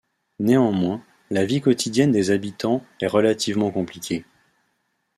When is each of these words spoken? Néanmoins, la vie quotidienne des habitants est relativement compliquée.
Néanmoins, 0.39 1.03
la 1.29 1.45
vie 1.45 1.61
quotidienne 1.61 2.11
des 2.11 2.31
habitants 2.31 2.83
est 3.01 3.05
relativement 3.07 3.69
compliquée. 3.69 4.25